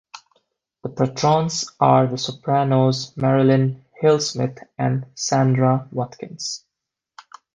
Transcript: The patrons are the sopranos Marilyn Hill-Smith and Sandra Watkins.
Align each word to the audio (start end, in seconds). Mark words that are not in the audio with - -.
The 0.81 0.89
patrons 0.89 1.73
are 1.79 2.07
the 2.07 2.17
sopranos 2.17 3.15
Marilyn 3.17 3.85
Hill-Smith 3.99 4.57
and 4.75 5.05
Sandra 5.13 5.87
Watkins. 5.91 6.65